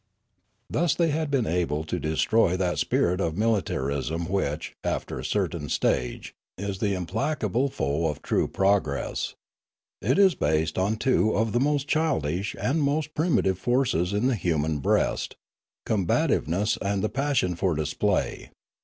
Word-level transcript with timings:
Thus 0.67 0.95
had 0.95 1.11
they 1.31 1.37
been 1.37 1.45
able 1.45 1.83
to 1.83 1.99
destroy 1.99 2.57
that 2.57 2.79
spirit 2.79 3.21
of 3.21 3.33
Leomarie" 3.35 3.37
93 3.37 3.47
militarism 3.77 4.29
which, 4.29 4.73
after 4.83 5.19
a 5.19 5.23
certain 5.23 5.69
stage, 5.69 6.33
is 6.57 6.79
the 6.79 6.95
implacable 6.95 7.69
foe 7.69 8.07
of 8.07 8.23
true 8.23 8.47
progress. 8.47 9.35
It 10.01 10.17
is 10.17 10.33
based 10.33 10.79
on 10.79 10.95
two 10.95 11.35
of 11.37 11.51
the 11.51 11.59
most 11.59 11.87
childish 11.87 12.55
and 12.59 12.81
most 12.81 13.13
primitive 13.13 13.57
of 13.57 13.61
forces 13.61 14.11
in 14.11 14.25
the 14.25 14.33
human 14.33 14.79
breast, 14.79 15.35
combativeness 15.85 16.77
and 16.81 17.03
the 17.03 17.07
passion 17.09 17.55
for 17.55 17.75
display. 17.75 18.49